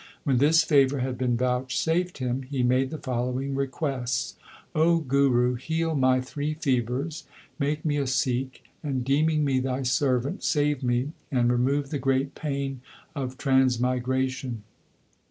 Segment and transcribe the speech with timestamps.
[0.23, 4.35] When this favour had been vouchsafed him, he made the following requests:
[4.73, 7.25] l O Guru, heal my three fevers,
[7.59, 12.33] make me a Sikh, and, deeming me thy servant, save me and remove the great
[12.33, 12.81] pain
[13.15, 14.63] of transmigration.